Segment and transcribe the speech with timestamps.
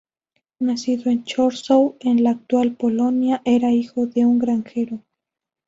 [0.61, 4.97] Nacido en Chorzów, en la actual Polonia, era hijo de un granjero.